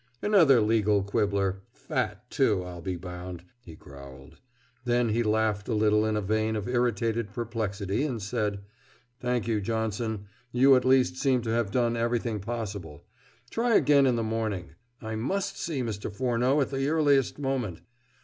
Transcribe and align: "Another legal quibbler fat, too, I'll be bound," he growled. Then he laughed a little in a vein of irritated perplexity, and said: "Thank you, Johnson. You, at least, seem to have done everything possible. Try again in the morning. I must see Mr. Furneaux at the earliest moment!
"Another 0.23 0.61
legal 0.61 1.03
quibbler 1.03 1.61
fat, 1.73 2.27
too, 2.31 2.63
I'll 2.63 2.81
be 2.81 2.95
bound," 2.95 3.43
he 3.63 3.75
growled. 3.75 4.39
Then 4.83 5.09
he 5.09 5.21
laughed 5.21 5.67
a 5.67 5.75
little 5.75 6.07
in 6.07 6.15
a 6.17 6.23
vein 6.23 6.55
of 6.55 6.67
irritated 6.67 7.31
perplexity, 7.33 8.03
and 8.03 8.19
said: 8.19 8.61
"Thank 9.19 9.47
you, 9.47 9.61
Johnson. 9.61 10.25
You, 10.51 10.75
at 10.75 10.85
least, 10.85 11.17
seem 11.17 11.43
to 11.43 11.51
have 11.51 11.69
done 11.69 11.95
everything 11.95 12.39
possible. 12.39 13.03
Try 13.51 13.75
again 13.75 14.07
in 14.07 14.15
the 14.15 14.23
morning. 14.23 14.73
I 15.03 15.15
must 15.15 15.55
see 15.59 15.83
Mr. 15.83 16.11
Furneaux 16.11 16.59
at 16.61 16.71
the 16.71 16.87
earliest 16.87 17.37
moment! 17.37 17.81